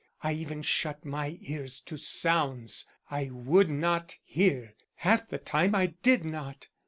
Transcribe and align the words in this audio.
I 0.23 0.33
even 0.33 0.63
shut 0.63 1.05
my 1.05 1.37
ears 1.41 1.79
to 1.81 1.95
sounds; 1.95 2.87
I 3.11 3.25
would 3.29 3.69
not 3.69 4.17
hear; 4.23 4.73
half 4.95 5.29
the 5.29 5.37
time 5.37 5.75
I 5.75 5.93
did 6.01 6.25
not. 6.25 6.65